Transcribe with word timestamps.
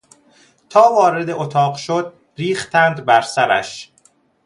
تا 0.69 0.93
وارد 0.93 1.29
اتاق 1.29 1.75
شد 1.75 2.13
ریختند 2.37 3.05
بر 3.05 3.21
سرش. 3.21 3.91